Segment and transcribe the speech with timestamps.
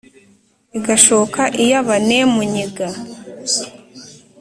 [0.77, 2.87] igashoka iy' abénemúnyiga